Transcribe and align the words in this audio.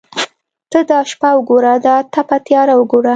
ته 0.71 0.79
دا 0.89 0.99
شپه 1.11 1.29
وګوره 1.35 1.73
دا 1.85 1.95
تپه 2.13 2.37
تیاره 2.45 2.73
وګوره. 2.77 3.09